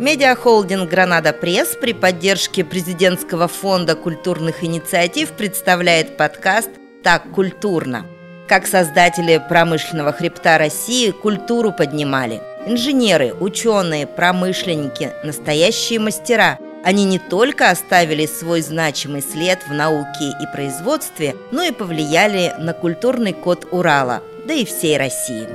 [0.00, 6.70] Медиахолдинг «Гранада Пресс» при поддержке президентского фонда культурных инициатив представляет подкаст
[7.04, 8.06] «Так культурно».
[8.48, 12.40] Как создатели промышленного хребта России культуру поднимали.
[12.64, 20.46] Инженеры, ученые, промышленники, настоящие мастера– они не только оставили свой значимый след в науке и
[20.50, 25.46] производстве, но и повлияли на культурный код Урала, да и всей России.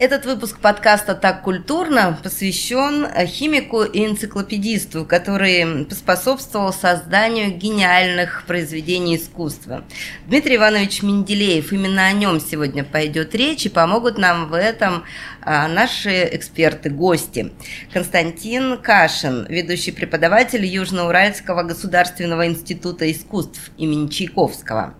[0.00, 9.16] Этот выпуск подкаста «Так культурно» посвящен э, химику и энциклопедисту, который поспособствовал созданию гениальных произведений
[9.16, 9.84] искусства.
[10.26, 15.04] Дмитрий Иванович Менделеев, именно о нем сегодня пойдет речь, и помогут нам в этом
[15.42, 17.52] а, наши эксперты, гости.
[17.92, 24.94] Константин Кашин, ведущий преподаватель Южноуральского государственного института искусств имени Чайковского.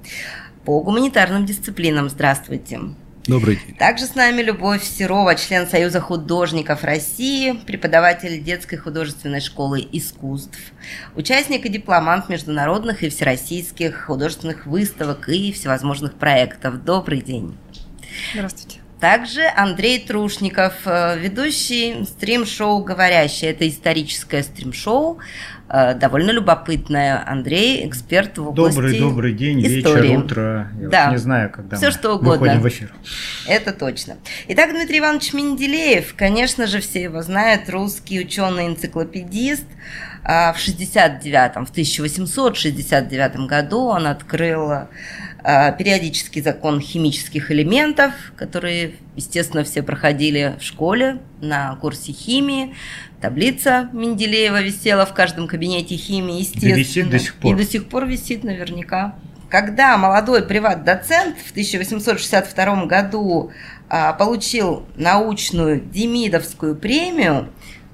[0.66, 2.80] По гуманитарным дисциплинам здравствуйте.
[3.26, 3.76] Добрый день.
[3.76, 10.58] Также с нами Любовь Серова, член Союза художников России, преподаватель детской художественной школы искусств,
[11.14, 16.82] участник и дипломант международных и всероссийских художественных выставок и всевозможных проектов.
[16.82, 17.56] Добрый день.
[18.32, 18.80] Здравствуйте.
[19.00, 23.48] Также Андрей Трушников, э, ведущий стрим-шоу «Говорящий».
[23.48, 25.18] Это историческое стрим-шоу,
[25.70, 27.22] довольно любопытное.
[27.26, 30.08] Андрей, эксперт в области Добрый, добрый день, истории.
[30.08, 30.68] вечер, утро.
[30.80, 31.10] Я да.
[31.10, 32.38] не знаю, когда Все мы что угодно.
[32.38, 32.92] выходим в эфир.
[33.46, 34.16] Это точно.
[34.48, 39.64] Итак, Дмитрий Иванович Менделеев, конечно же, все его знают, русский ученый-энциклопедист.
[40.22, 44.70] А, В 69 в 1869 году он открыл
[45.42, 52.74] периодический закон химических элементов, которые, естественно, все проходили в школе на курсе химии.
[53.20, 56.74] Таблица Менделеева висела в каждом кабинете химии, естественно.
[56.74, 57.54] висит до сих пор.
[57.54, 59.14] И до сих пор висит наверняка.
[59.48, 63.50] Когда молодой приват-доцент в 1862 году
[63.88, 67.48] а, получил научную Демидовскую премию,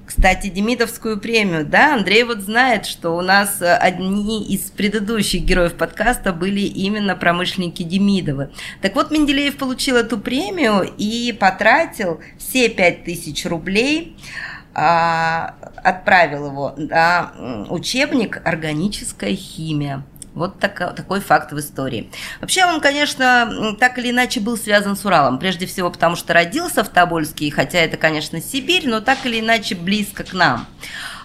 [0.07, 5.73] кстати, Демидовскую премию, да, Андрей вот знает, что у нас э, одни из предыдущих героев
[5.73, 8.49] подкаста были именно промышленники Демидовы.
[8.81, 14.15] Так вот, Менделеев получил эту премию и потратил все 5000 рублей,
[14.73, 20.05] а, отправил его на учебник «Органическая химия».
[20.37, 22.09] Вот така- такой факт в истории.
[22.41, 25.39] Вообще он, конечно, так или иначе был связан с Уралом.
[25.39, 29.39] Прежде всего, потому что родился в Тобольске, и хотя это, конечно, Сибирь, но так или
[29.39, 30.67] иначе близко к нам.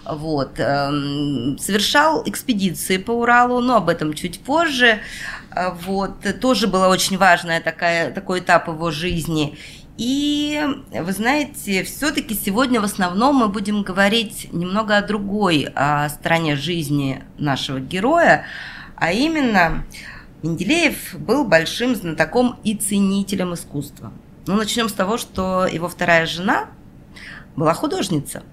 [0.04, 0.58] Вот.
[0.58, 4.98] эм, Совершал экспедиции по Уралу, но об этом чуть позже.
[5.50, 6.40] А, Вот.
[6.40, 9.56] Тоже была очень важная такая, такой этап его жизни.
[9.98, 16.56] И вы знаете, все-таки сегодня в основном мы будем говорить немного о другой о стороне
[16.56, 18.46] жизни нашего героя,
[19.02, 19.84] а именно
[20.44, 24.12] Менделеев был большим знатоком и ценителем искусства.
[24.46, 26.66] Ну, начнем с того, что его вторая жена
[27.56, 28.44] была художница.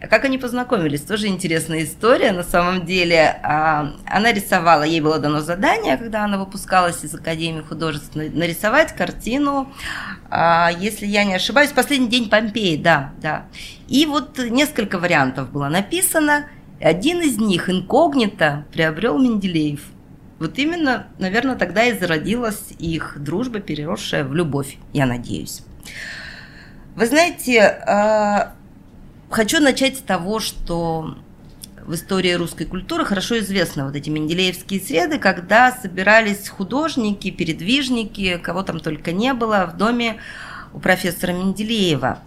[0.00, 3.38] Как они познакомились, тоже интересная история на самом деле.
[3.42, 8.96] А, Она рисовала, ей было дано задание, когда она выпускалась из Академии художеств, на- нарисовать
[8.96, 9.70] картину,
[10.30, 13.44] а, если я не ошибаюсь, «Последний день Помпеи», да, да.
[13.86, 16.46] И вот несколько вариантов было написано,
[16.80, 19.80] один из них, инкогнито, приобрел Менделеев.
[20.38, 25.62] Вот именно, наверное, тогда и зародилась их дружба, переросшая в любовь, я надеюсь.
[26.96, 28.54] Вы знаете, а,
[29.34, 31.16] Хочу начать с того, что
[31.84, 38.62] в истории русской культуры хорошо известны вот эти менделеевские среды, когда собирались художники, передвижники, кого
[38.62, 40.18] там только не было, в доме
[40.72, 42.20] у профессора Менделеева.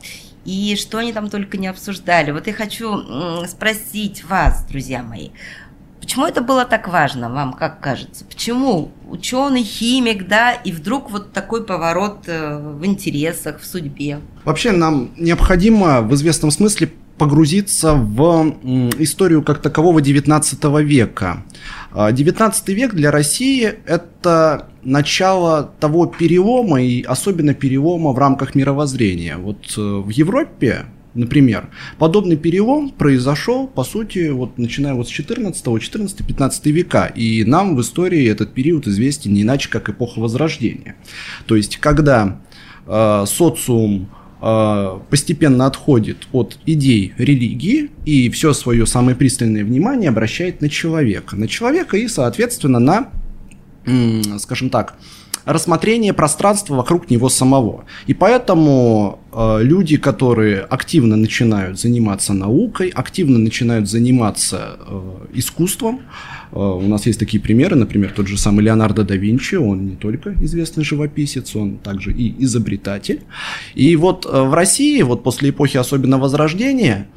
[0.47, 2.31] И что они там только не обсуждали.
[2.31, 5.31] Вот я хочу спросить вас, друзья мои,
[5.99, 8.23] почему это было так важно, вам как кажется?
[8.23, 14.21] Почему ученый, химик, да, и вдруг вот такой поворот э, в интересах, в судьбе?
[14.45, 18.55] Вообще нам необходимо в известном смысле погрузиться в
[18.99, 21.43] историю как такового 19 века.
[21.91, 29.37] А, 19 век для России– это начало того перелома, и особенно перелома в рамках мировоззрения.
[29.37, 35.81] Вот э, в Европе, например, подобный перелом произошел, по сути, вот начиная вот с 14,
[35.81, 37.05] 14, 15 века.
[37.15, 40.95] И нам в истории этот период известен не иначе, как эпоха Возрождения.
[41.47, 42.39] То есть, когда
[42.85, 50.69] э, социум постепенно отходит от идей религии и все свое самое пристальное внимание обращает на
[50.69, 51.35] человека.
[51.35, 53.09] На человека и, соответственно, на,
[54.37, 54.95] скажем так,
[55.47, 57.85] рассмотрение пространства вокруг него самого.
[58.05, 65.01] И поэтому э, люди, которые активно начинают заниматься наукой, активно начинают заниматься э,
[65.33, 66.01] искусством,
[66.51, 70.33] у нас есть такие примеры, например, тот же самый Леонардо да Винчи, он не только
[70.41, 73.21] известный живописец, он также и изобретатель.
[73.75, 77.07] И вот э, в России, вот после эпохи особенно Возрождения,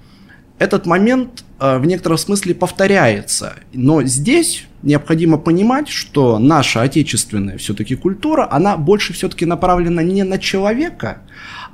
[0.58, 3.54] этот момент э, в некотором смысле повторяется.
[3.72, 10.38] Но здесь необходимо понимать, что наша отечественная все-таки культура, она больше все-таки направлена не на
[10.38, 11.22] человека,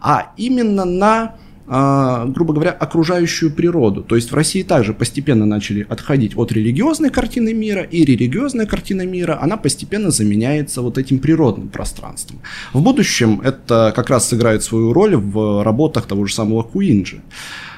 [0.00, 1.36] а именно на
[1.68, 4.02] грубо говоря, окружающую природу.
[4.02, 9.04] То есть в России также постепенно начали отходить от религиозной картины мира, и религиозная картина
[9.04, 12.40] мира, она постепенно заменяется вот этим природным пространством.
[12.72, 17.20] В будущем это как раз сыграет свою роль в работах того же самого Куинджи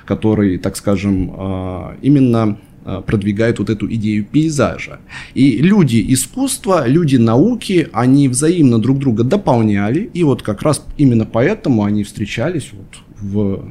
[0.08, 5.00] который, так скажем, а, именно а, продвигает вот эту идею пейзажа.
[5.34, 11.26] И люди искусства, люди науки, они взаимно друг друга дополняли, и вот как раз именно
[11.26, 12.86] поэтому они встречались вот
[13.20, 13.70] в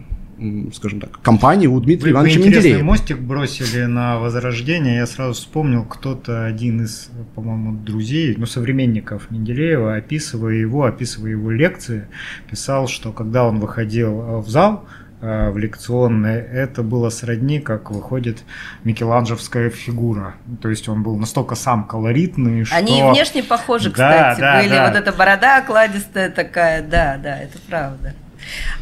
[0.73, 2.83] скажем так, компании у Дмитрия вы, Ивановича вы Менделеева.
[2.83, 4.97] мостик бросили на Возрождение.
[4.97, 11.51] Я сразу вспомнил, кто-то один из, по-моему, друзей, ну, современников Менделеева, описывая его, описывая его
[11.51, 12.07] лекции,
[12.49, 14.85] писал, что когда он выходил в зал,
[15.19, 18.43] Э, в лекционной, это было сродни, как выходит
[18.83, 20.35] микеланджевская фигура.
[20.61, 22.75] То есть он был настолько сам колоритный, что...
[22.75, 24.69] Они внешне похожи, кстати, да, были.
[24.69, 24.87] Да.
[24.87, 28.13] Вот эта борода окладистая такая, да, да, это правда.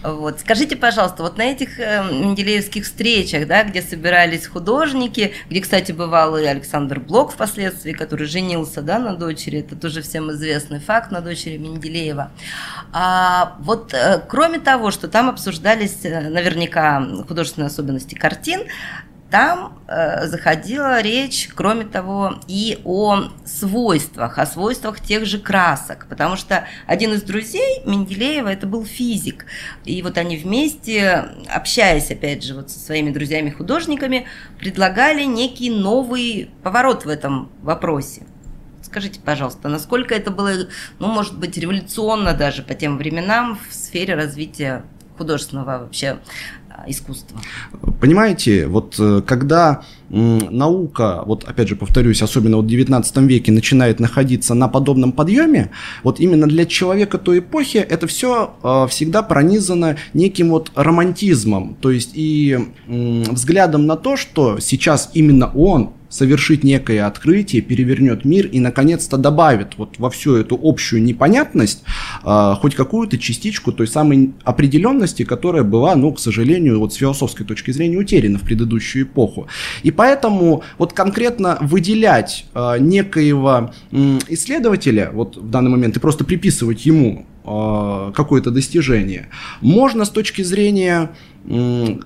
[0.03, 0.39] Вот.
[0.39, 6.37] Скажите, пожалуйста, вот на этих э, менделеевских встречах, да, где собирались художники, где, кстати, бывал
[6.37, 11.21] и Александр Блок впоследствии, который женился да, на дочери, это тоже всем известный факт, на
[11.21, 12.31] дочери Менделеева.
[12.91, 18.61] А, вот э, кроме того, что там обсуждались э, наверняка художественные особенности картин,
[19.35, 26.37] там э, заходила речь, кроме того, и о свойствах, о свойствах тех же красок, потому
[26.37, 29.45] что один из друзей Менделеева это был физик,
[29.83, 34.25] и вот они вместе, общаясь, опять же, вот со своими друзьями-художниками,
[34.57, 38.23] предлагали некий новый поворот в этом вопросе.
[38.83, 40.51] Скажите, пожалуйста, насколько это было,
[40.99, 44.85] ну, может быть, революционно даже по тем временам в сфере развития
[45.17, 46.19] художественного вообще
[46.87, 47.39] искусства.
[47.99, 53.99] Понимаете, вот э, когда наука, вот опять же повторюсь, особенно вот в 19 веке начинает
[53.99, 55.71] находиться на подобном подъеме,
[56.03, 61.91] вот именно для человека той эпохи это все э, всегда пронизано неким вот романтизмом, то
[61.91, 62.57] есть и
[62.87, 69.77] взглядом на то, что сейчас именно он совершит некое открытие, перевернет мир и, наконец-то, добавит
[69.77, 71.83] вот во всю эту общую непонятность
[72.23, 77.45] э, хоть какую-то частичку той самой определенности, которая была, ну, к сожалению, вот с философской
[77.45, 79.47] точки зрения утеряна в предыдущую эпоху.
[79.83, 86.23] И поэтому вот конкретно выделять э, некоего э, исследователя, вот в данный момент, и просто
[86.23, 89.27] приписывать ему какое-то достижение,
[89.61, 91.11] можно с точки зрения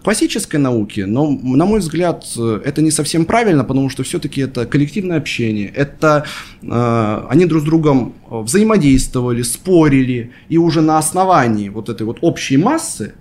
[0.03, 5.17] классической науки, но, на мой взгляд, это не совсем правильно, потому что все-таки это коллективное
[5.17, 6.25] общение, это
[6.61, 12.57] э, они друг с другом взаимодействовали, спорили, и уже на основании вот этой вот общей
[12.57, 13.13] массы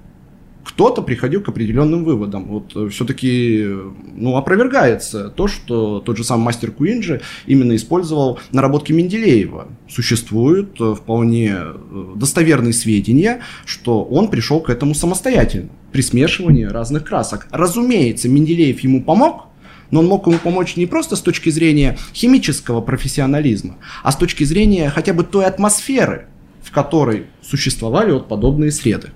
[0.69, 2.45] кто-то приходил к определенным выводам.
[2.45, 3.67] Вот э, все-таки
[4.15, 9.69] ну, опровергается то, что тот же сам мастер Куинджи именно использовал наработки Менделеева.
[9.89, 17.05] Существуют э, вполне э, достоверные сведения, что он пришел к этому самостоятельно при смешивании разных
[17.05, 17.49] красок.
[17.51, 19.47] Разумеется, Менделеев ему помог,
[19.91, 24.45] но он мог ему помочь не просто с точки зрения химического профессионализма, а с точки
[24.45, 26.27] зрения хотя бы той атмосферы,
[26.63, 29.13] в которой существовали вот подобные среды.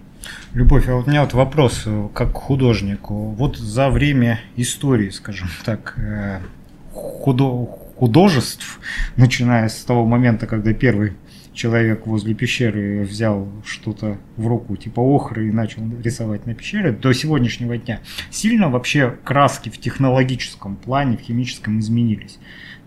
[0.55, 3.31] Любовь, а вот у меня вот вопрос, э, как художнику.
[3.39, 6.41] Вот за время истории, скажем так, э,
[6.93, 8.81] худо художеств,
[9.17, 11.13] начиная с того момента, когда первый
[11.53, 17.13] человек возле пещеры взял что-то в руку типа охры и начал рисовать на пещере, до
[17.13, 22.39] сегодняшнего дня сильно вообще краски в технологическом плане, в химическом изменились.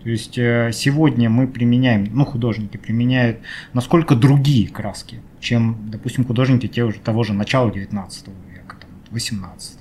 [0.02, 3.38] То есть э, сегодня мы применяем, ну художники применяют
[3.72, 9.78] насколько другие краски, чем, допустим, художники те, того же начала 19 века, там, 18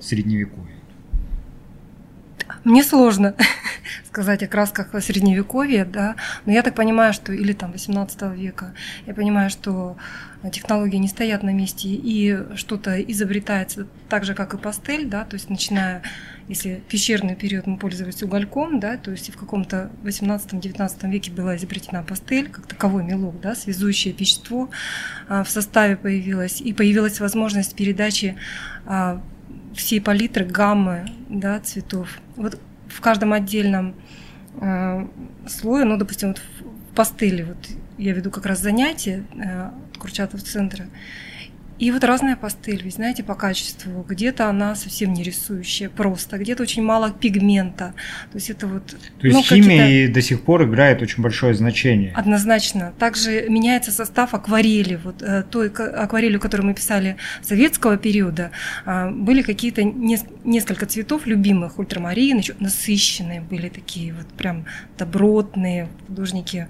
[0.00, 0.81] средневековья.
[2.64, 3.34] Мне сложно
[4.06, 6.14] сказать о красках средневековья, да,
[6.46, 8.72] но я так понимаю, что или там 18 века,
[9.06, 9.96] я понимаю, что
[10.52, 15.34] технологии не стоят на месте и что-то изобретается так же, как и пастель, да, то
[15.34, 16.02] есть начиная,
[16.48, 22.02] если пещерный период мы пользовались угольком, да, то есть в каком-то 18-19 веке была изобретена
[22.02, 24.70] пастель, как таковой мелок, да, связующее вещество
[25.28, 28.36] а, в составе появилось, и появилась возможность передачи
[28.86, 29.20] а,
[29.74, 32.08] всей палитры, гаммы да, цветов.
[32.36, 33.94] Вот в каждом отдельном
[34.60, 35.06] э,
[35.48, 37.56] слое, ну, допустим, вот в пастели, вот
[37.98, 40.86] я веду как раз занятия э, Курчатов центра,
[41.82, 44.06] и вот разная пастель, вы знаете, по качеству.
[44.08, 46.38] Где-то она совсем не рисующая, просто.
[46.38, 47.92] Где-то очень мало пигмента.
[48.30, 48.86] То есть это вот...
[48.86, 52.12] То есть ну, химия до сих пор играет очень большое значение.
[52.14, 52.92] Однозначно.
[53.00, 54.94] Также меняется состав акварели.
[54.94, 58.52] Вот э, той акварелью, которую мы писали советского периода,
[58.86, 61.80] э, были какие-то несколько цветов любимых.
[61.80, 64.66] Ультрамарин, еще насыщенные были такие вот прям
[64.98, 65.88] добротные.
[66.06, 66.68] Художники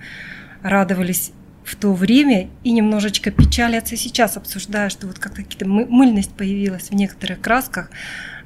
[0.63, 1.33] радовались
[1.65, 6.95] в то время и немножечко печалятся сейчас, обсуждая, что вот как-то какая-то мыльность появилась в
[6.95, 7.91] некоторых красках.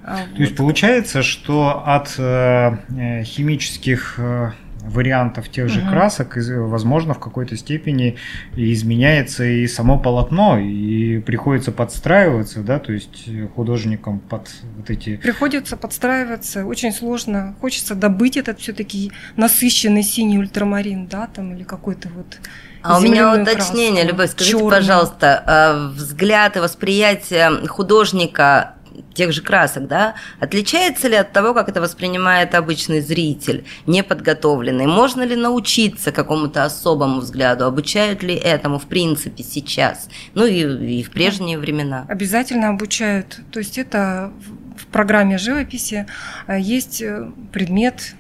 [0.02, 0.38] А, то вот.
[0.38, 5.90] есть получается, что от э, э, химических э, вариантов тех же угу.
[5.90, 8.16] красок, возможно, в какой-то степени
[8.54, 15.16] изменяется и само полотно, и приходится подстраиваться, да, то есть художникам под вот эти...
[15.16, 17.56] Приходится подстраиваться, очень сложно.
[17.61, 22.38] Хочется добыть этот все-таки насыщенный синий ультрамарин, да, там, или какой-то вот
[22.83, 24.71] а у меня уточнение, краску, Любовь, скажите, черную.
[24.71, 28.76] пожалуйста, а, взгляд и восприятие художника
[29.14, 34.87] тех же красок, да, отличается ли от того, как это воспринимает обычный зритель, неподготовленный?
[34.87, 37.64] Можно ли научиться какому-то особому взгляду?
[37.64, 40.09] Обучают ли этому, в принципе, сейчас?
[40.35, 42.06] Ну и, и в прежние времена?
[42.09, 43.40] Обязательно обучают.
[43.50, 44.33] То есть это
[44.76, 46.06] в программе живописи
[46.47, 48.14] а, есть э, предмет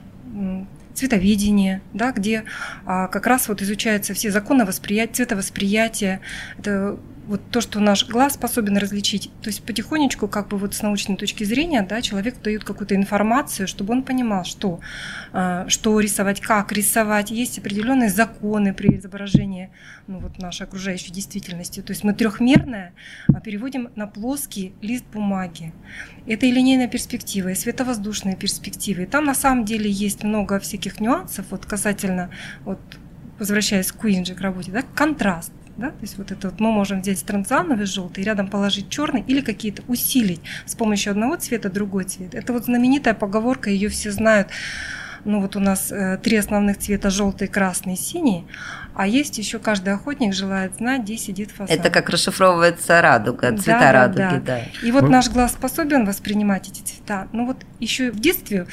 [0.96, 2.44] цветоведение, да, где
[2.84, 6.20] а, как раз вот изучаются все законы восприятия, цветовосприятия.
[6.58, 9.30] Это вот то, что наш глаз способен различить.
[9.42, 13.66] То есть потихонечку, как бы вот с научной точки зрения, да, человек дает какую-то информацию,
[13.66, 14.80] чтобы он понимал, что,
[15.32, 17.30] а, что рисовать, как рисовать.
[17.30, 19.70] Есть определенные законы при изображении
[20.06, 21.80] ну, вот нашей окружающей действительности.
[21.82, 22.92] То есть мы трехмерное
[23.28, 25.72] а, переводим на плоский лист бумаги.
[26.26, 29.00] Это и линейная перспектива, и световоздушная перспектива.
[29.00, 32.30] И там на самом деле есть много всяких нюансов вот касательно,
[32.64, 32.78] вот,
[33.38, 35.90] возвращаясь к Куинджи, к работе, да, контраст да?
[35.90, 39.82] То есть вот это вот мы можем взять странциановый желтый, рядом положить черный или какие-то
[39.88, 42.34] усилить с помощью одного цвета другой цвет.
[42.34, 44.48] Это вот знаменитая поговорка, ее все знают.
[45.24, 48.46] Ну вот у нас э, три основных цвета желтый, красный, синий,
[48.94, 51.76] а есть еще каждый охотник желает знать, где сидит фасад.
[51.76, 54.40] Это как расшифровывается радуга, цвета да, радуги, да.
[54.40, 54.60] да.
[54.84, 57.26] И вот наш глаз способен воспринимать эти цвета.
[57.32, 58.66] Ну вот еще в детстве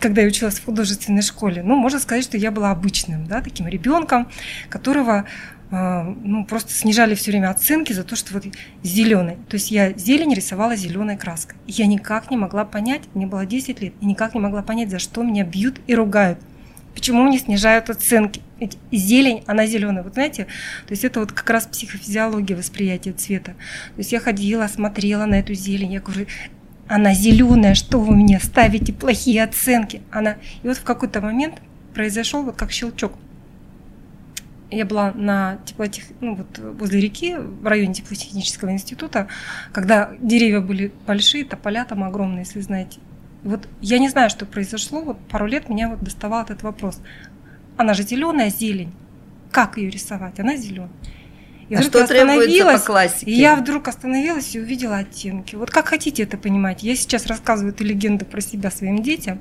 [0.00, 3.68] когда я училась в художественной школе, ну, можно сказать, что я была обычным, да, таким
[3.68, 4.28] ребенком,
[4.68, 5.26] которого
[5.72, 8.44] ну, просто снижали все время оценки за то, что вот
[8.82, 9.36] зеленый.
[9.48, 11.56] То есть я зелень рисовала зеленой краской.
[11.66, 14.98] Я никак не могла понять, мне было 10 лет, и никак не могла понять, за
[14.98, 16.38] что меня бьют и ругают.
[16.94, 18.42] Почему мне снижают оценки?
[18.60, 20.02] Ведь зелень, она зеленая.
[20.04, 20.44] Вот знаете,
[20.86, 23.52] то есть это вот как раз психофизиология восприятия цвета.
[23.52, 26.26] То есть я ходила, смотрела на эту зелень, я говорю,
[26.86, 30.02] она зеленая, что вы мне ставите плохие оценки?
[30.10, 30.36] Она...
[30.62, 31.54] И вот в какой-то момент
[31.94, 33.14] произошел вот как щелчок
[34.72, 39.28] я была на теплотех, ну, вот возле реки, в районе теплотехнического института,
[39.72, 42.98] когда деревья были большие, тополя там огромные, если знаете.
[43.42, 47.00] вот я не знаю, что произошло, вот пару лет меня вот доставал этот вопрос.
[47.76, 48.92] Она же зеленая зелень.
[49.50, 50.40] Как ее рисовать?
[50.40, 50.90] Она зеленая.
[51.68, 53.30] И а что требуется по классике?
[53.30, 55.56] И я вдруг остановилась и увидела оттенки.
[55.56, 56.82] Вот как хотите это понимать.
[56.82, 59.40] Я сейчас рассказываю эту легенду про себя своим детям,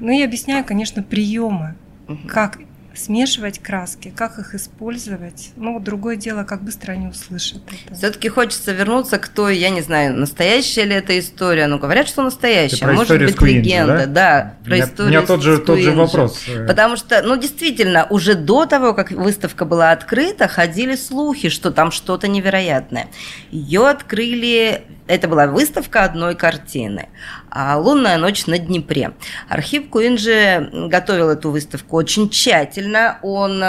[0.00, 1.76] но я объясняю, конечно, приемы,
[2.08, 2.26] угу.
[2.26, 2.58] как
[2.98, 5.50] смешивать краски, как их использовать.
[5.56, 7.94] Ну, другое дело, как быстро они услышат это.
[7.94, 11.66] Все-таки хочется вернуться к той, я не знаю, настоящая ли эта история.
[11.66, 12.86] Ну, говорят, что настоящая.
[12.86, 14.06] Может быть, Куинджи, легенда.
[14.06, 16.44] Да, да про меня, историю У меня тот же, тот же вопрос.
[16.66, 21.90] Потому что, ну, действительно, уже до того, как выставка была открыта, ходили слухи, что там
[21.90, 23.08] что-то невероятное.
[23.50, 27.08] Ее открыли это была выставка одной картины.
[27.50, 29.12] А «Лунная ночь на Днепре».
[29.48, 33.18] Архив Куинджи готовил эту выставку очень тщательно.
[33.22, 33.62] Он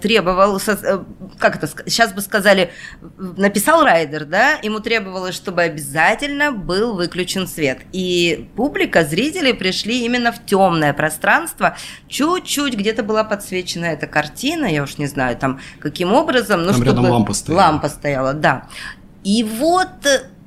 [0.00, 0.98] требовал, э,
[1.38, 2.70] как это, сейчас бы сказали,
[3.16, 7.78] написал райдер, да, ему требовалось, чтобы обязательно был выключен свет.
[7.92, 11.76] И публика, зрители пришли именно в темное пространство.
[12.08, 16.60] Чуть-чуть где-то была подсвечена эта картина, я уж не знаю, там каким образом.
[16.60, 17.60] Ну, там чтобы рядом лампа стояла.
[17.60, 18.68] Лампа стояла, да.
[19.24, 19.88] И вот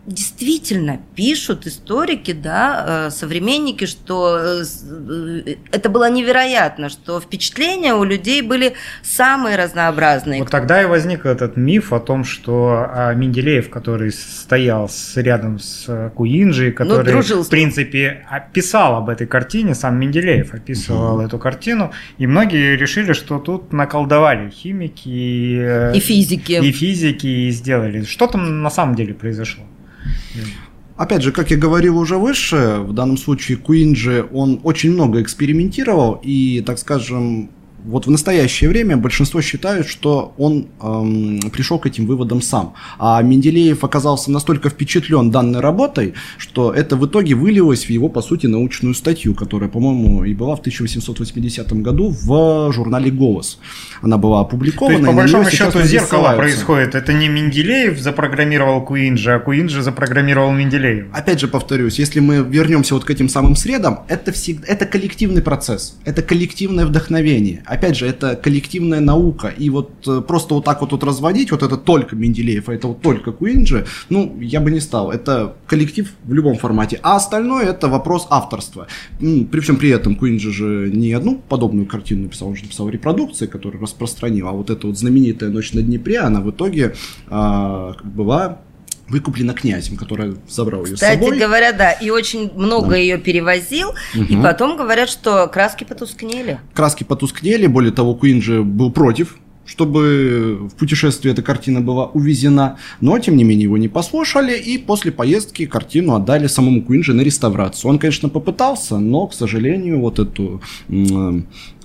[0.09, 8.03] действительно пишут историки, да, э, современники, что э, э, это было невероятно, что впечатления у
[8.03, 8.73] людей были
[9.03, 10.41] самые разнообразные.
[10.41, 16.11] Вот тогда и возник этот миф о том, что а, Менделеев, который стоял рядом с
[16.15, 21.21] Куинджи, ну, который, ну, в принципе, писал об этой картине, сам Менделеев описывал угу.
[21.21, 26.53] эту картину, и многие решили, что тут наколдовали химики и, и физики.
[26.53, 28.03] И физики и сделали.
[28.03, 29.63] Что там на самом деле произошло?
[30.97, 36.19] Опять же, как я говорил уже выше, в данном случае Куинджи, он очень много экспериментировал
[36.21, 37.49] и, так скажем,
[37.85, 42.73] вот в настоящее время большинство считают, что он эм, пришел к этим выводам сам.
[42.97, 48.21] А Менделеев оказался настолько впечатлен данной работой, что это в итоге вылилось в его, по
[48.21, 53.59] сути, научную статью, которая, по-моему, и была в 1880 году в журнале «Голос».
[54.01, 54.95] Она была опубликована.
[54.95, 56.95] То есть, по большому счету, зеркало происходит.
[56.95, 61.07] Это не Менделеев запрограммировал Куинджи, а Куинджи запрограммировал Менделеев.
[61.13, 65.41] Опять же повторюсь, если мы вернемся вот к этим самым средам, это, всегда, это коллективный
[65.41, 70.81] процесс, это коллективное вдохновение опять же, это коллективная наука, и вот э, просто вот так
[70.81, 74.71] вот, вот разводить, вот это только Менделеев, а это вот только Куинджи, ну, я бы
[74.71, 75.11] не стал.
[75.11, 76.99] Это коллектив в любом формате.
[77.03, 78.87] А остальное это вопрос авторства.
[79.19, 83.45] При всем при этом Куинджи же не одну подобную картину написал, он же написал репродукции,
[83.45, 86.95] которые распространил, а вот эта вот знаменитая «Ночь на Днепре», она в итоге
[87.27, 88.61] а, была
[89.09, 91.39] выкуплена князем, который забрал ее Кстати с собой.
[91.39, 92.97] Говоря, да, и очень много да.
[92.97, 94.23] ее перевозил, угу.
[94.23, 96.59] и потом говорят, что краски потускнели.
[96.73, 99.37] Краски потускнели, более того, Куинджи был против
[99.69, 104.77] чтобы в путешествии эта картина была увезена, но тем не менее его не послушали, и
[104.79, 107.91] после поездки картину отдали самому Куинджи на реставрацию.
[107.91, 110.61] Он, конечно, попытался, но, к сожалению, вот эту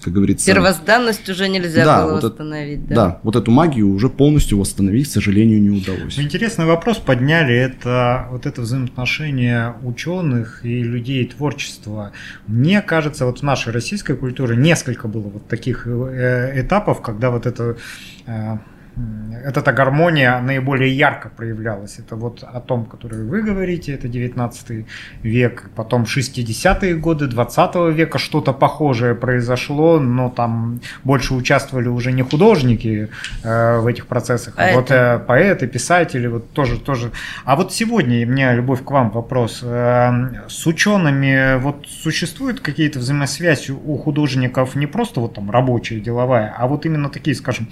[0.05, 0.47] как говорится...
[0.47, 2.81] Первозданность уже нельзя да, было вот восстановить.
[2.85, 2.95] Это, да?
[2.95, 6.19] да, вот эту магию уже полностью восстановить, к сожалению, не удалось.
[6.19, 12.13] Интересный вопрос подняли, это вот это взаимоотношение ученых и людей творчества.
[12.47, 17.47] Мне кажется, вот в нашей российской культуре несколько было вот таких э, этапов, когда вот
[17.47, 17.74] это
[18.29, 18.57] uh,
[18.97, 21.99] э, эта гармония наиболее ярко проявлялась.
[21.99, 24.87] Это вот о том, который вы говорите, это 19
[25.23, 32.23] век, потом 60-е годы 20 века что-то похожее произошло, но там больше участвовали уже не
[32.23, 33.09] художники
[33.43, 37.11] э, в этих процессах, а, а вот э, поэты, писатели, вот тоже, тоже.
[37.45, 39.61] А вот сегодня, у меня, Любовь, к вам вопрос.
[39.63, 40.11] Э,
[40.49, 46.67] с учеными вот существуют какие-то взаимосвязи у художников не просто вот там рабочая, деловая, а
[46.67, 47.69] вот именно такие, скажем,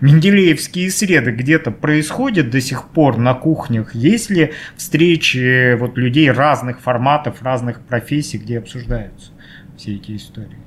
[0.00, 3.94] Менделеевские родительские среды где-то происходят до сих пор на кухнях?
[3.94, 9.30] Есть ли встречи вот людей разных форматов, разных профессий, где обсуждаются
[9.76, 10.58] все эти истории?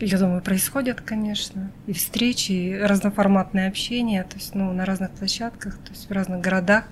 [0.00, 5.74] Я думаю, происходят, конечно, и встречи, и разноформатное общение, то есть, ну, на разных площадках,
[5.78, 6.84] то есть в разных городах.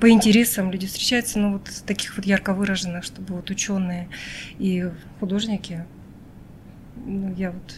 [0.00, 4.08] По интересам люди встречаются, ну, вот таких вот ярко выраженных, чтобы вот ученые
[4.58, 5.84] и художники,
[7.06, 7.74] ну, я вот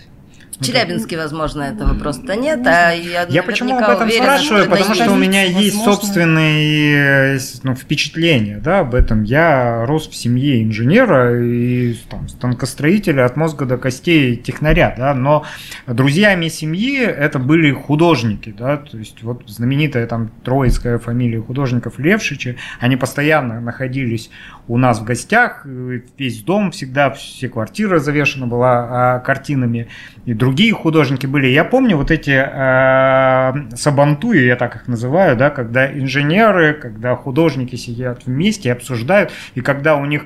[0.59, 4.71] в Челябинске, возможно, этого просто нет, а я, я почему об этом уверена, спрашиваю, что
[4.71, 5.65] потому что у меня возможно.
[5.65, 9.25] есть собственные ну, впечатления да, об этом.
[9.25, 15.45] Я рос в семье инженера и там, станкостроителя от мозга до костей технаря, да, но
[15.87, 22.57] друзьями семьи это были художники, да, то есть вот знаменитая там троицкая фамилия художников Левшича,
[22.79, 24.31] они постоянно находились
[24.67, 29.89] у нас в гостях, весь дом всегда, все квартиры завешена была а, картинами
[30.25, 31.49] и другие художники были.
[31.49, 37.77] Я помню вот эти э, сабантуи, я так их называю, да, когда инженеры, когда художники
[37.77, 40.25] сидят вместе и обсуждают, и когда у них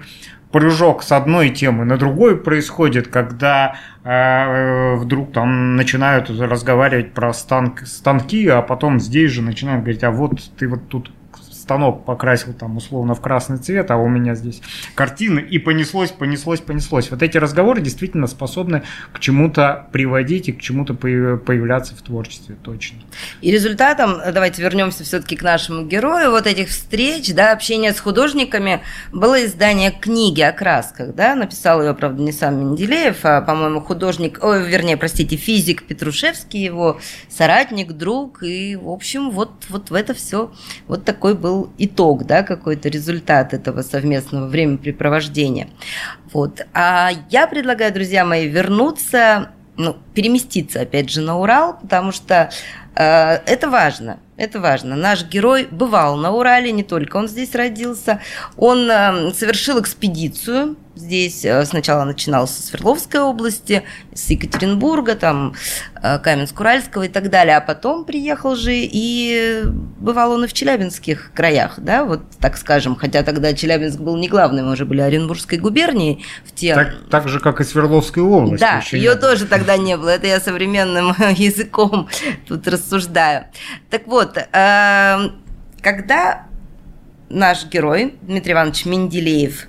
[0.52, 7.86] прыжок с одной темы на другой происходит, когда э, вдруг там начинают разговаривать про станк,
[7.86, 11.10] станки, а потом здесь же начинают говорить, а вот ты вот тут
[11.68, 14.62] станок покрасил там условно в красный цвет, а у меня здесь
[14.94, 17.10] картины, и понеслось, понеслось, понеслось.
[17.10, 23.00] Вот эти разговоры действительно способны к чему-то приводить и к чему-то появляться в творчестве, точно.
[23.42, 28.80] И результатом, давайте вернемся все-таки к нашему герою, вот этих встреч, да, общения с художниками,
[29.12, 34.38] было издание книги о красках, да, написал ее, правда, не сам Менделеев, а, по-моему, художник,
[34.42, 40.14] ой, вернее, простите, физик Петрушевский, его соратник, друг, и, в общем, вот, вот в это
[40.14, 40.50] все,
[40.86, 45.68] вот такой был был итог, да, какой-то результат этого совместного времяпрепровождения.
[46.32, 46.66] Вот.
[46.72, 52.50] А я предлагаю, друзья мои, вернуться, ну, переместиться опять же на Урал, потому что
[52.94, 53.02] э,
[53.46, 54.18] это важно.
[54.36, 54.94] Это важно.
[54.96, 58.20] Наш герой бывал на Урале, не только он здесь родился.
[58.56, 61.44] Он э, совершил экспедицию здесь.
[61.44, 63.82] Э, сначала начинал со Свердловской области,
[64.14, 65.54] с Екатеринбурга, там
[66.02, 67.56] э, Каменск-Уральского и так далее.
[67.56, 69.62] А потом приехал же и
[69.98, 72.94] бывал он и в Челябинских краях, да, вот так скажем.
[72.94, 76.24] Хотя тогда Челябинск был не главным, мы уже были Оренбургской губернией.
[76.44, 76.74] В те...
[76.74, 78.60] так, так же, как и Свердловской области.
[78.60, 80.10] Да, ее тоже тогда не было.
[80.10, 82.08] Это я современным языком
[82.46, 83.46] тут рассуждаю.
[83.90, 85.30] Так вот, вот, э,
[85.80, 86.46] когда
[87.28, 89.66] наш герой Дмитрий Иванович Менделеев э,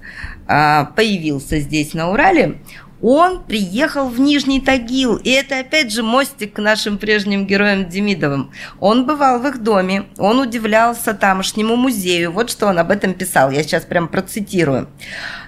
[0.50, 2.60] появился здесь на Урале,
[3.02, 8.52] он приехал в Нижний Тагил, и это опять же мостик к нашим прежним героям Демидовым.
[8.80, 12.32] Он бывал в их доме, он удивлялся тамошнему музею.
[12.32, 14.90] Вот что он об этом писал, я сейчас прям процитирую.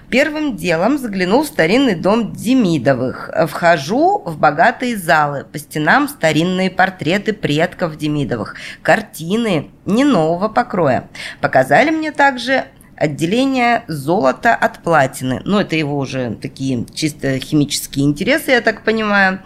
[0.08, 3.30] Первым делом заглянул в старинный дом Демидовых.
[3.48, 5.46] Вхожу в богатые залы.
[5.50, 8.56] По стенам старинные портреты предков Демидовых.
[8.82, 11.08] Картины не нового покроя.
[11.40, 15.42] Показали мне также отделение золота от платины.
[15.44, 19.40] Ну, это его уже такие чисто химические интересы, я так понимаю.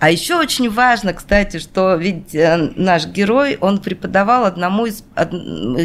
[0.00, 5.30] А еще очень важно, кстати, что ведь э, наш герой, он преподавал одному из, од,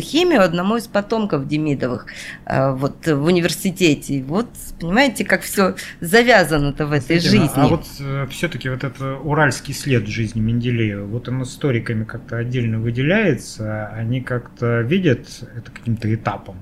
[0.01, 2.05] химию одному из потомков Демидовых
[2.45, 4.23] э, вот в университете.
[4.23, 4.49] Вот
[4.79, 7.51] понимаете, как все завязано-то в этой Кстати, жизни.
[7.55, 12.79] А вот э, все-таки вот этот уральский след жизни Менделеева, вот он историками как-то отдельно
[12.79, 16.57] выделяется, они как-то видят это каким-то этапом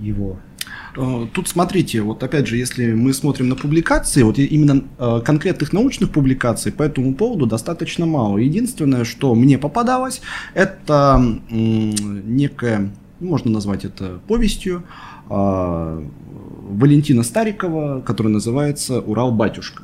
[0.00, 0.38] его
[1.34, 6.10] тут смотрите, вот опять же, если мы смотрим на публикации, вот именно э, конкретных научных
[6.10, 8.38] публикаций по этому поводу достаточно мало.
[8.38, 10.22] Единственное, что мне попадалось,
[10.54, 14.84] это некая, можно назвать это повестью,
[15.28, 16.02] а,
[16.68, 19.82] Валентина Старикова, которая называется «Урал-батюшка»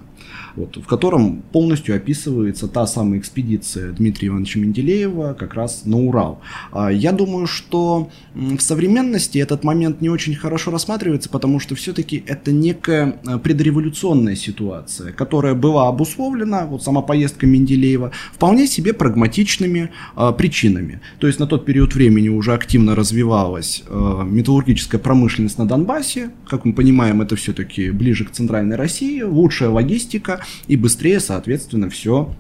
[0.57, 6.41] вот, в котором полностью описывается та самая экспедиция Дмитрия Ивановича Менделеева как раз на Урал.
[6.73, 12.23] А, я думаю, что в современности этот момент не очень хорошо рассматривается, потому что все-таки
[12.27, 19.91] это некая а, предреволюционная ситуация, которая была обусловлена, вот сама поездка Менделеева, вполне себе прагматичными
[20.17, 21.01] э, причинами.
[21.19, 26.73] То есть на тот период времени уже активно развивалась металлургическая промышленность на Донбассе, как мы
[26.73, 32.33] понимаем, это все-таки ближе к центральной России, лучшая логистика, и быстрее, соответственно, все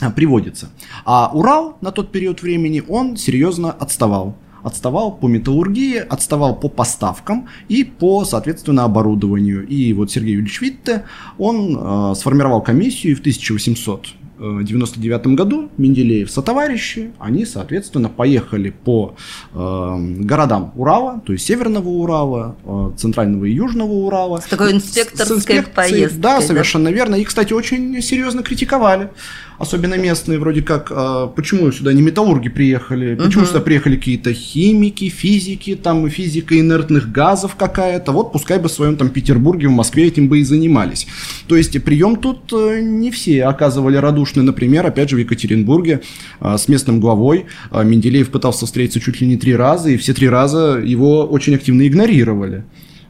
[0.00, 0.70] а, приводится.
[1.04, 7.48] А Урал на тот период времени, он серьезно отставал отставал по металлургии, отставал по поставкам
[7.68, 9.66] и по, соответственно, оборудованию.
[9.66, 11.04] И вот Сергей Юрьевич Витте,
[11.36, 18.70] он э, сформировал комиссию и в 1800 1999 году Менделеев со товарищи, они, соответственно, поехали
[18.70, 19.14] по
[19.52, 24.40] э, городам Урала, то есть Северного Урала, э, Центрального и Южного Урала.
[24.40, 26.20] С такой инспекторской поездкой.
[26.20, 26.96] Да, совершенно да?
[26.96, 27.14] верно.
[27.16, 29.10] И, кстати, очень серьезно критиковали
[29.58, 33.50] особенно местные, вроде как, а, почему сюда не металлурги приехали, почему угу.
[33.50, 38.96] сюда приехали какие-то химики, физики, там физика инертных газов какая-то, вот пускай бы в своем
[38.96, 41.06] там Петербурге, в Москве этим бы и занимались.
[41.46, 46.02] То есть прием тут э, не все оказывали радушный, например, опять же в Екатеринбурге
[46.40, 50.14] а, с местным главой а, Менделеев пытался встретиться чуть ли не три раза, и все
[50.14, 52.64] три раза его очень активно игнорировали.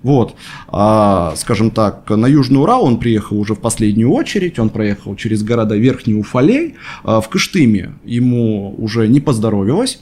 [0.04, 0.34] Вот,
[0.68, 5.42] а, скажем так, на Южный Урал он приехал уже в последнюю очередь, он проехал через
[5.42, 10.00] города Верхний Уфалей, а, в Кыштыме ему уже не поздоровилось,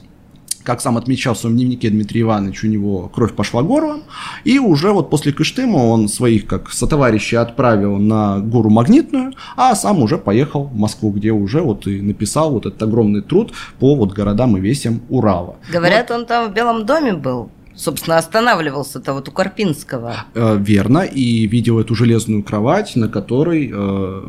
[0.64, 4.02] как сам отмечал в своем дневнике Дмитрий Иванович, у него кровь пошла горлом,
[4.42, 10.02] и уже вот после Кыштыма он своих, как сотоварищей, отправил на гору Магнитную, а сам
[10.02, 14.12] уже поехал в Москву, где уже вот и написал вот этот огромный труд по вот
[14.12, 15.56] городам и весям Урала.
[15.72, 16.18] Говорят, вот.
[16.18, 20.24] он там в Белом доме был собственно, останавливался-то вот у Карпинского.
[20.34, 24.24] Э, верно, и видел эту железную кровать, на которой э,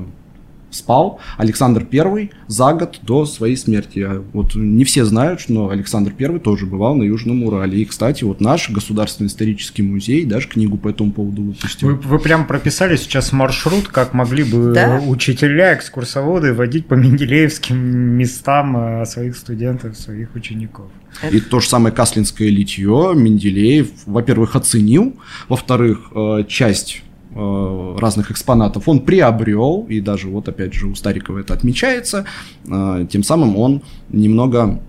[0.73, 4.07] спал Александр I за год до своей смерти.
[4.33, 7.81] Вот не все знают, что Александр I тоже бывал на Южном Урале.
[7.81, 11.89] И, кстати, вот наш Государственный исторический музей даже книгу по этому поводу выпустил.
[11.89, 15.01] Вы, вы прям прописали сейчас маршрут, как могли бы да?
[15.05, 20.87] учителя, экскурсоводы водить по Менделеевским местам э, своих студентов, своих учеников.
[21.31, 25.15] И то же самое Каслинское литье Менделеев, во-первых, оценил,
[25.47, 27.03] во-вторых, э, часть
[27.35, 32.25] разных экспонатов он приобрел, и даже вот опять же у Старикова это отмечается,
[32.65, 34.79] э, тем самым он немного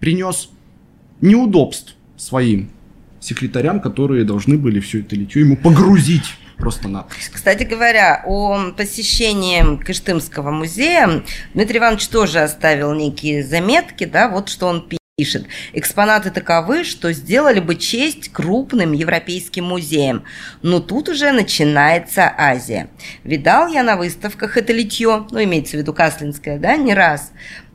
[0.00, 0.50] принес
[1.20, 2.70] неудобств своим
[3.20, 7.06] секретарям, которые должны были все это литье ему погрузить просто на.
[7.32, 11.22] Кстати говоря, о посещении Кыштымского музея
[11.54, 15.00] Дмитрий Иванович тоже оставил некие заметки, да, вот что он пишет.
[15.72, 20.24] Экспонаты таковы, что сделали бы честь крупным европейским музеям.
[20.60, 22.90] Но тут уже начинается Азия.
[23.24, 27.32] Видал я на выставках это литье, ну, имеется в виду Каслинское, да, не раз.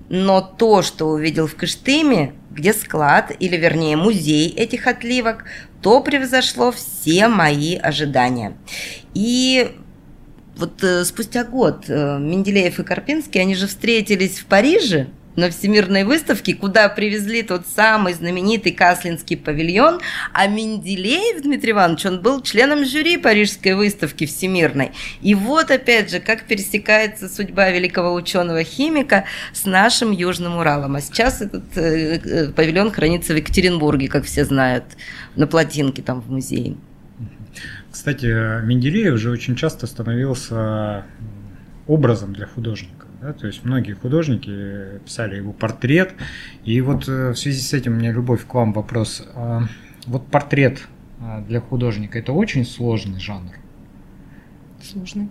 [0.08, 5.46] Но то, что увидел в Кыштыме, где склад, или вернее музей этих отливок,
[5.82, 8.56] то превзошло все мои ожидания.
[9.16, 9.78] И
[10.58, 16.04] вот э, спустя год э, Менделеев и Карпинский, они же встретились в Париже, на Всемирной
[16.04, 20.00] выставке, куда привезли тот самый знаменитый Каслинский павильон,
[20.34, 24.92] а Менделеев Дмитрий Иванович, он был членом жюри Парижской выставки Всемирной.
[25.22, 30.96] И вот опять же, как пересекается судьба великого ученого-химика с нашим Южным Уралом.
[30.96, 34.84] А сейчас этот э, э, павильон хранится в Екатеринбурге, как все знают,
[35.36, 36.76] на плотинке там в музее.
[37.92, 41.06] Кстати, Менделеев же очень часто становился
[41.88, 43.01] образом для художника.
[43.22, 43.34] Да?
[43.34, 46.14] То есть многие художники писали его портрет.
[46.64, 49.24] И вот э, в связи с этим у меня любовь к вам вопрос.
[49.36, 49.64] А,
[50.08, 50.88] вот портрет
[51.20, 53.52] а, для художника это очень сложный жанр.
[54.82, 55.30] Сложный.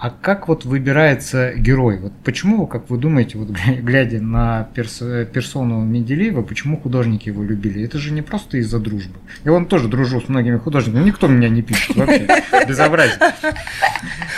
[0.00, 1.98] А как вот выбирается герой?
[1.98, 3.48] Вот почему, как вы думаете, вот
[3.80, 4.98] глядя на перс
[5.32, 7.84] персону Менделеева, почему художники его любили?
[7.84, 9.18] Это же не просто из-за дружбы.
[9.44, 12.28] Я вон тоже дружу с многими художниками, никто меня не пишет вообще.
[12.68, 13.18] Безобразие.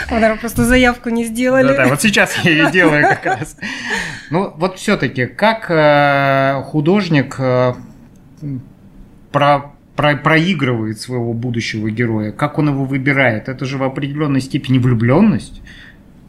[0.09, 1.67] Наверное, просто заявку не сделали.
[1.67, 3.55] Да, да, вот сейчас я ее делаю как раз.
[4.31, 7.73] Ну, вот все-таки, как э, художник э,
[9.31, 13.49] про про проигрывает своего будущего героя, как он его выбирает.
[13.49, 15.61] Это же в определенной степени влюбленность,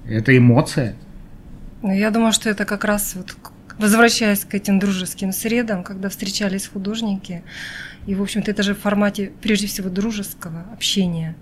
[0.09, 0.97] это эмоция.
[1.83, 3.37] Ну, я думаю, что это как раз вот
[3.79, 7.43] возвращаясь к этим дружеским средам, когда встречались художники,
[8.07, 11.37] и, в общем-то, это же в формате, прежде всего, дружеского общения.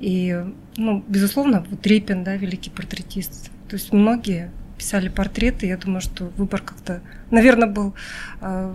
[0.00, 0.44] И,
[0.76, 3.50] ну, безусловно, вот Репин, да, великий портретист.
[3.68, 7.94] То есть многие писали портреты, я думаю, что выбор как-то, наверное, был
[8.40, 8.74] э,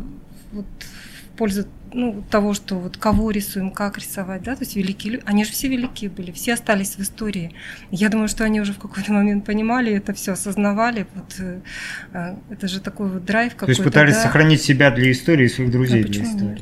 [0.54, 5.14] вот в пользу ну, того, что вот кого рисуем, как рисовать, да, то есть великие
[5.14, 7.54] люди, они же все великие были, все остались в истории.
[7.92, 11.62] Я думаю, что они уже в какой-то момент понимали это все, осознавали, вот э,
[12.14, 13.66] э, это же такой вот драйв какой-то.
[13.66, 14.24] То есть пытались да?
[14.24, 16.50] сохранить себя для истории и своих друзей а для истории.
[16.50, 16.62] Нет?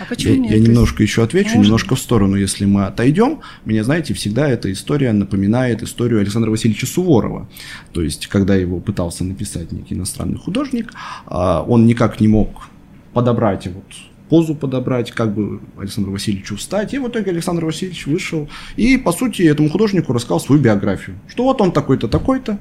[0.00, 0.50] А почему я, нет?
[0.50, 1.62] я немножко еще отвечу, Можно?
[1.62, 3.40] немножко в сторону, если мы отойдем.
[3.64, 7.48] Мне, знаете, всегда эта история напоминает историю Александра Васильевича Суворова.
[7.92, 10.92] То есть, когда его пытался написать некий иностранный художник,
[11.26, 12.68] а, он никак не мог
[13.12, 13.84] подобрать вот
[14.28, 16.94] позу подобрать, как бы Александру Васильевичу встать.
[16.94, 21.18] И в итоге Александр Васильевич вышел и, по сути, этому художнику рассказал свою биографию.
[21.28, 22.58] Что вот он такой-то, такой-то,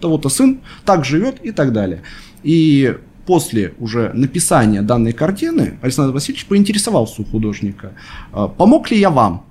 [0.00, 2.02] того-то сын, так живет и так далее.
[2.42, 7.92] И после уже написания данной картины Александр Васильевич поинтересовался у художника,
[8.32, 9.44] «А помог ли я вам?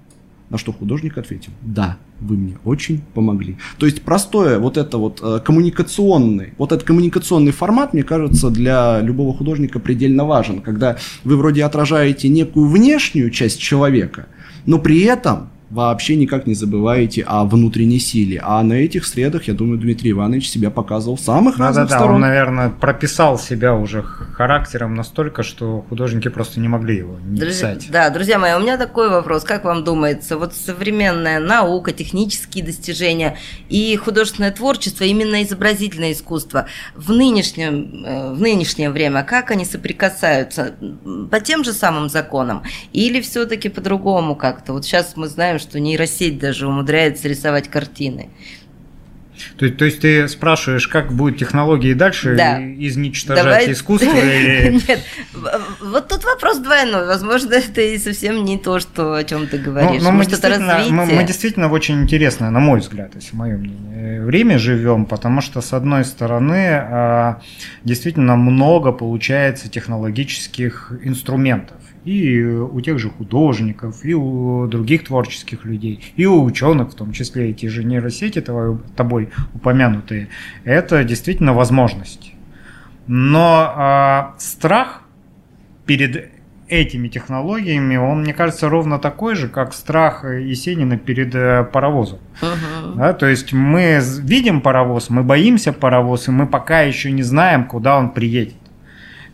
[0.49, 3.57] На что художник ответил, да, вы мне очень помогли.
[3.77, 8.99] То есть простое вот это вот э, коммуникационный, вот этот коммуникационный формат, мне кажется, для
[9.01, 14.27] любого художника предельно важен, когда вы вроде отражаете некую внешнюю часть человека,
[14.65, 18.41] но при этом вообще никак не забываете о внутренней силе.
[18.43, 21.89] А на этих средах, я думаю, Дмитрий Иванович себя показывал в самых Да, да, разных
[21.89, 22.15] да, сторон.
[22.15, 27.75] он, наверное, прописал себя уже характером настолько, что художники просто не могли его не Друзья,
[27.75, 27.91] писать.
[27.91, 29.43] да, друзья мои, у меня такой вопрос.
[29.43, 33.37] Как вам думается, вот современная наука, технические достижения
[33.69, 40.73] и художественное творчество, именно изобразительное искусство в, нынешнем, э, в нынешнее время, как они соприкасаются?
[41.29, 42.63] По тем же самым законам?
[42.91, 44.73] Или все-таки по-другому как-то?
[44.73, 48.29] Вот сейчас мы знаем, что нейросеть даже умудряется рисовать картины.
[49.57, 52.59] То, есть- то есть ты спрашиваешь, как будут технологии дальше Да.
[52.61, 54.81] изничтожать Давай- искусство или...
[54.85, 54.99] Нет,
[55.81, 57.05] вот тут вопрос двойной.
[57.07, 60.01] Возможно, это и совсем не то, что, о чем ты Ну, говоришь.
[60.01, 61.15] но мы, Может, это действительно, мы, развитие.
[61.21, 65.61] мы действительно в очень интересное, на мой взгляд, если мое мнение, время живем, потому что,
[65.61, 67.41] с одной стороны, а,
[67.85, 71.77] действительно много получается технологических инструментов.
[72.05, 77.11] И у тех же художников, и у других творческих людей, и у ученых, в том
[77.11, 80.29] числе эти же нейросети, тобой, упомянутые,
[80.63, 82.33] это действительно возможность.
[83.07, 85.03] Но а, страх
[85.85, 86.31] перед
[86.69, 92.19] этими технологиями, он, мне кажется, ровно такой же, как страх Есенина перед э, паровозом.
[92.41, 92.97] Мгм.
[92.97, 97.65] Да, то есть мы видим паровоз, мы боимся паровоз, и мы пока еще не знаем,
[97.65, 98.55] куда он приедет.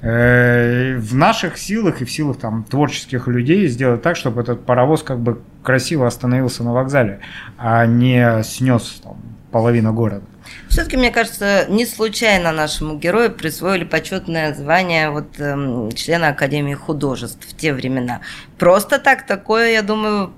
[0.06, 5.02] Э, В наших силах и в силах там творческих людей сделать так, чтобы этот паровоз
[5.02, 7.22] как бы красиво остановился на вокзале,
[7.58, 9.18] а не снес там,
[9.52, 10.24] половину города.
[10.68, 17.44] Все-таки, мне кажется, не случайно нашему герою присвоили почетное звание вот, эм, члена Академии художеств
[17.48, 18.22] в те времена.
[18.60, 20.34] Просто так такое, я думаю,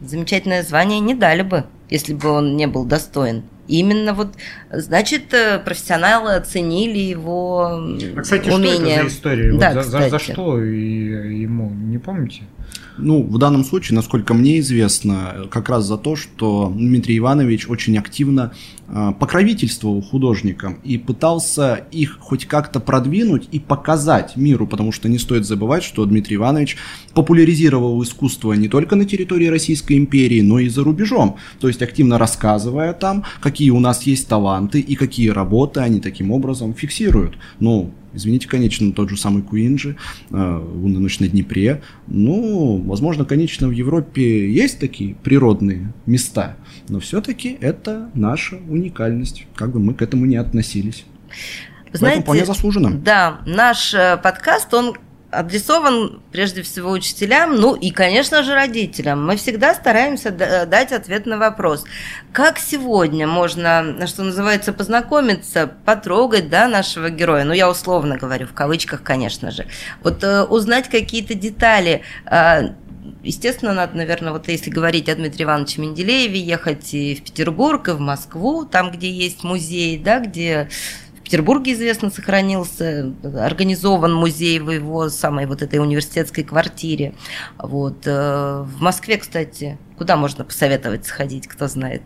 [0.00, 3.42] замечательное звание не дали бы, если бы он не был достоин.
[3.68, 4.34] Именно вот,
[4.72, 7.80] значит, э, профессионалы оценили его
[8.16, 8.74] А, кстати, умение.
[8.78, 9.52] что это за история?
[9.52, 10.32] Вот Да, за, за- за кстати.
[10.32, 12.42] что и- ему, не помните?
[13.02, 17.96] Ну, в данном случае, насколько мне известно, как раз за то, что Дмитрий Иванович очень
[17.98, 18.52] активно
[18.88, 25.18] э, покровительствовал художникам и пытался их хоть как-то продвинуть и показать миру, потому что не
[25.18, 26.76] стоит забывать, что Дмитрий Иванович
[27.14, 31.36] популяризировал искусство не только на территории Российской империи, но и за рубежом.
[31.60, 36.30] То есть активно рассказывая там, какие у нас есть таланты и какие работы они таким
[36.30, 37.38] образом фиксируют.
[37.58, 39.96] Ну, Извините, конечно, тот же самый Куинджи,
[40.30, 40.34] э,
[40.74, 41.82] «Лунная ночь на Днепре».
[42.06, 46.56] Ну, возможно, конечно, в Европе есть такие природные места,
[46.88, 51.04] но все-таки это наша уникальность, как бы мы к этому не относились.
[51.92, 52.90] Вы Поэтому вполне заслуженно.
[52.92, 54.94] Да, наш э, подкаст, он
[55.30, 59.26] адресован прежде всего учителям, ну и, конечно же, родителям.
[59.26, 61.84] Мы всегда стараемся дать ответ на вопрос,
[62.32, 68.52] как сегодня можно, что называется, познакомиться, потрогать да, нашего героя, ну я условно говорю, в
[68.52, 69.66] кавычках, конечно же,
[70.02, 72.70] вот э, узнать какие-то детали, э,
[73.22, 77.92] естественно, надо, наверное, вот если говорить о Дмитрии Ивановиче Менделееве, ехать и в Петербург, и
[77.92, 80.68] в Москву, там, где есть музей, да, где
[81.30, 87.14] Петербурге известно сохранился, организован музей в его самой вот этой университетской квартире.
[87.56, 88.04] Вот.
[88.04, 92.02] Э, в Москве, кстати, куда можно посоветовать сходить, кто знает?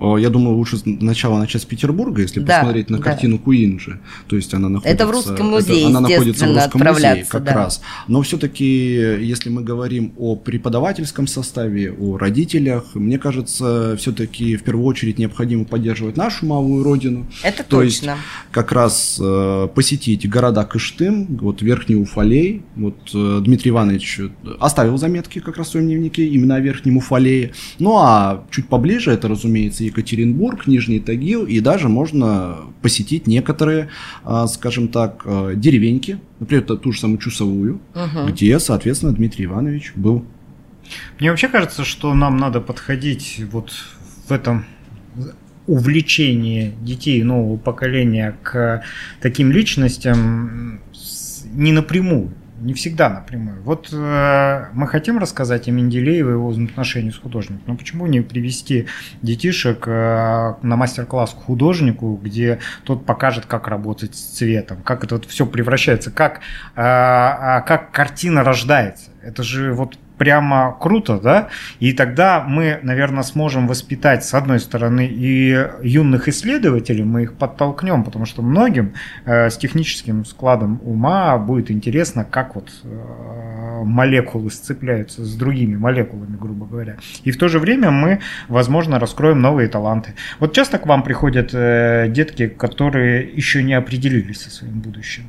[0.00, 3.04] Я думаю, лучше сначала начать с Петербурга, если да, посмотреть на да.
[3.04, 4.00] картину Куинджи.
[4.28, 4.94] То есть она находится...
[4.94, 7.54] Это в русском музее, это, Она находится в русском музее как да.
[7.54, 7.82] раз.
[8.08, 14.86] Но все-таки, если мы говорим о преподавательском составе, о родителях, мне кажется, все-таки в первую
[14.86, 17.26] очередь необходимо поддерживать нашу малую родину.
[17.42, 18.10] Это То точно.
[18.10, 22.62] есть как раз э, посетить города Кыштым, вот Верхний Уфалей.
[22.74, 24.20] Вот э, Дмитрий Иванович
[24.58, 27.52] оставил заметки как раз в своем дневнике именно о Верхнем Уфалее.
[27.78, 33.88] Ну а чуть поближе это, разумеется, разумеется, Екатеринбург, Нижний Тагил, и даже можно посетить некоторые,
[34.24, 38.28] а, скажем так, а, деревеньки, например, ту же самую Чусовую, угу.
[38.28, 40.24] где, соответственно, Дмитрий Иванович был.
[41.18, 43.72] Мне вообще кажется, что нам надо подходить вот
[44.28, 44.64] в этом
[45.66, 48.82] увлечении детей нового поколения к
[49.20, 50.80] таким личностям
[51.52, 53.62] не напрямую не всегда напрямую.
[53.62, 58.20] Вот э, мы хотим рассказать о Менделееве и его отношении с художником, но почему не
[58.20, 58.86] привести
[59.22, 65.16] детишек э, на мастер-класс к художнику, где тот покажет, как работать с цветом, как это
[65.16, 66.40] вот все превращается, как,
[66.76, 69.10] э, э, как картина рождается.
[69.22, 75.06] Это же вот прямо круто, да, и тогда мы, наверное, сможем воспитать, с одной стороны,
[75.10, 78.92] и юных исследователей, мы их подтолкнем, потому что многим
[79.24, 86.36] э, с техническим складом ума будет интересно, как вот э, молекулы сцепляются с другими молекулами,
[86.38, 86.96] грубо говоря.
[87.24, 90.12] И в то же время мы, возможно, раскроем новые таланты.
[90.38, 95.24] Вот часто к вам приходят э, детки, которые еще не определились со своим будущим.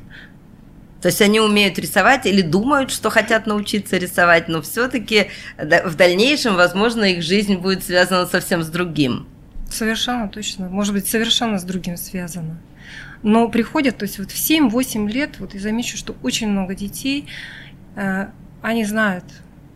[1.02, 6.54] То есть они умеют рисовать или думают, что хотят научиться рисовать, но все-таки в дальнейшем,
[6.54, 9.26] возможно, их жизнь будет связана совсем с другим.
[9.68, 10.68] Совершенно точно.
[10.68, 12.60] Может быть, совершенно с другим связано.
[13.24, 17.26] Но приходят, то есть вот в 7-8 лет, вот я замечу, что очень много детей,
[17.96, 18.28] э,
[18.62, 19.24] они знают,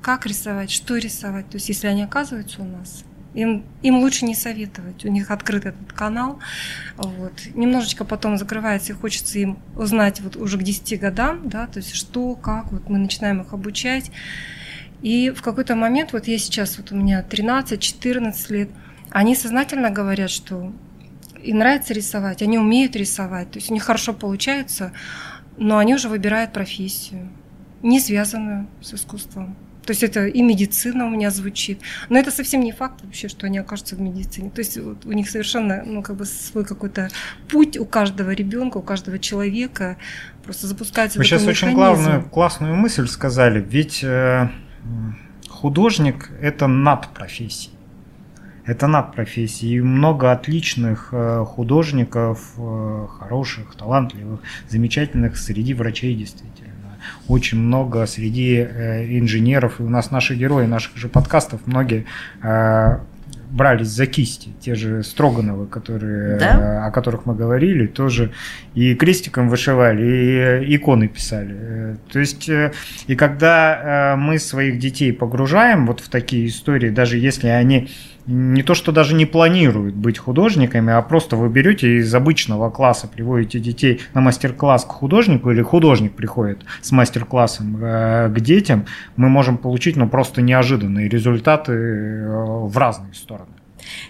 [0.03, 1.49] как рисовать, что рисовать.
[1.49, 3.05] То есть если они оказываются у нас,
[3.37, 5.05] им, им лучше не советовать.
[5.05, 6.41] У них открыт этот канал.
[6.97, 7.33] Вот.
[7.55, 11.95] Немножечко потом закрывается, и хочется им узнать вот уже к 10 годам, да, то есть
[11.95, 14.11] что, как, вот мы начинаем их обучать.
[15.03, 18.71] И в какой-то момент, вот я сейчас, вот у меня 13-14 лет,
[19.11, 20.73] они сознательно говорят, что
[21.43, 24.93] им нравится рисовать, они умеют рисовать, то есть у них хорошо получается,
[25.59, 27.29] но они уже выбирают профессию,
[27.83, 29.57] не связанную с искусством.
[29.87, 31.81] То есть это и медицина у меня звучит.
[32.09, 34.51] Но это совсем не факт вообще, что они окажутся в медицине.
[34.51, 37.09] То есть вот у них совершенно ну, как бы свой какой-то
[37.49, 39.97] путь у каждого ребенка, у каждого человека.
[40.45, 41.67] Просто запускается Вы сейчас механизм.
[41.67, 43.65] очень главную, классную мысль сказали.
[43.67, 44.49] Ведь э,
[45.49, 47.75] художник– это над профессией.
[48.65, 49.77] Это над профессией.
[49.77, 56.66] И много отличных э, художников, э, хороших, талантливых, замечательных среди врачей действительно
[57.29, 62.07] очень много среди э, инженеров, и у нас наши герои наших же подкастов, многие
[62.43, 62.99] э,
[63.51, 66.59] брались за кисти, те же Строгановы, которые, да?
[66.85, 68.33] Э, о которых мы говорили, тоже
[68.75, 71.97] и крестиком вышивали, и иконы писали.
[72.11, 77.89] То есть, и когда мы своих детей погружаем вот в такие истории, даже если они
[78.27, 83.09] не то, что даже не планируют быть художниками, а просто вы берете из обычного класса,
[83.09, 88.87] приводите детей на мастер-класс к художнику, или художник приходит с мастер-классом э, к детям,
[89.17, 93.56] мы можем получить ну, просто неожиданные результаты э, в разные стороны.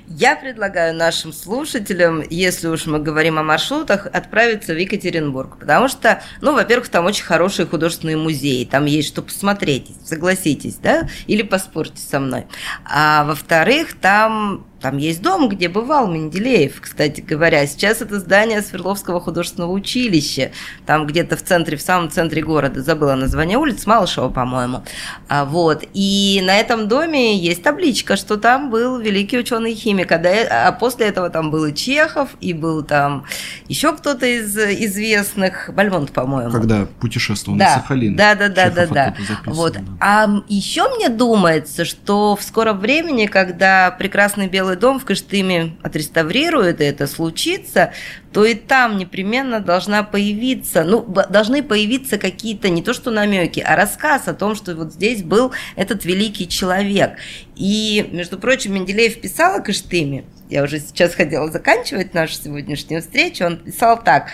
[0.09, 6.23] Я предлагаю нашим слушателям, если уж мы говорим о маршрутах, отправиться в Екатеринбург, потому что,
[6.41, 12.01] ну, во-первых, там очень хорошие художественные музеи, там есть что посмотреть, согласитесь, да, или поспорьте
[12.01, 12.47] со мной.
[12.85, 17.67] А во-вторых, там там есть дом, где бывал Менделеев, кстати говоря.
[17.67, 20.53] Сейчас это здание Свердловского художественного училища.
[20.85, 22.83] Там где-то в центре, в самом центре города.
[22.83, 24.83] Забыла название улиц, Малышева, по-моему.
[25.29, 25.85] А, вот.
[25.95, 30.13] И на этом доме есть табличка, что там был великий ученый химик.
[30.13, 33.25] А, до, а после этого там был и Чехов, и был там
[33.69, 35.71] еще кто-то из известных.
[35.75, 36.51] Бальмонт, по-моему.
[36.51, 37.65] Когда путешествовал да.
[37.65, 38.15] на Сахалин.
[38.15, 39.15] Да, да, да, да, да.
[39.47, 39.73] Вот.
[39.73, 39.81] Да.
[40.01, 45.77] А еще мне думается, что в скором времени, когда прекрасный белый Белый дом в Кыштыме
[45.85, 47.93] отреставрирует, и это случится,
[48.33, 53.77] то и там непременно должна появиться, ну, должны появиться какие-то не то что намеки, а
[53.77, 57.13] рассказ о том, что вот здесь был этот великий человек.
[57.55, 63.45] И, между прочим, Менделеев писал о Кыштыме, я уже сейчас хотела заканчивать нашу сегодняшнюю встречу,
[63.45, 64.31] он писал так,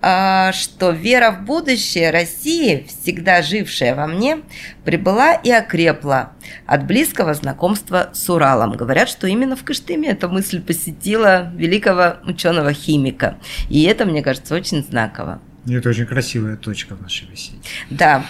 [0.00, 4.42] что вера в будущее России, всегда жившая во мне,
[4.84, 6.32] прибыла и окрепла
[6.66, 8.72] от близкого знакомства с Уралом.
[8.72, 13.38] Говорят, что именно в Кыштыме эта мысль посетила великого ученого-химика.
[13.68, 15.40] И это, мне кажется, очень знаково.
[15.66, 17.58] Это очень красивая точка в нашей беседе.
[17.90, 18.24] Да.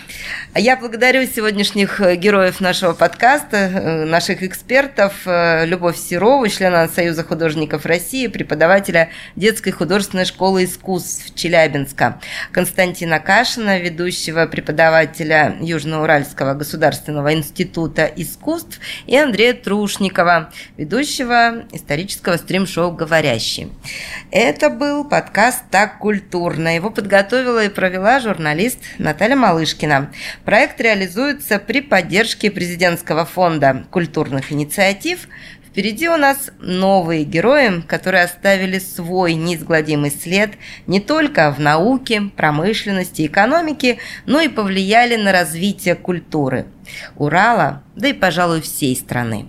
[0.56, 7.22] Я благодарю сегодняшних э, героев нашего подкаста, э, наших экспертов, э, Любовь Серову, члена Союза
[7.22, 12.20] художников России, преподавателя детской художественной школы искусств Челябинска,
[12.50, 23.70] Константина Кашина, ведущего преподавателя Южноуральского государственного института искусств, и Андрея Трушникова, ведущего исторического стрим-шоу «Говорящий».
[24.32, 26.74] Это был подкаст «Так культурно».
[26.74, 30.12] Его подготовил подготовила и провела журналист Наталья Малышкина.
[30.44, 35.28] Проект реализуется при поддержке президентского фонда культурных инициатив.
[35.66, 40.52] Впереди у нас новые герои, которые оставили свой неизгладимый след
[40.86, 46.66] не только в науке, промышленности, экономике, но и повлияли на развитие культуры
[47.16, 49.46] Урала, да и, пожалуй, всей страны.